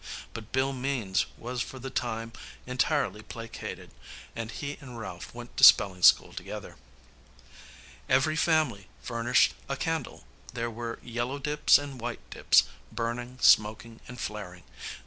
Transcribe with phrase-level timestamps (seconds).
[0.33, 2.33] But Bill Means was for the time
[2.65, 3.91] entirely placated,
[4.35, 6.77] and he and Ralph went to spelling school together.
[8.09, 10.23] Every family furnished a candle.
[10.53, 14.63] There were yellow dips and white dips, burning, smoking, and flaring.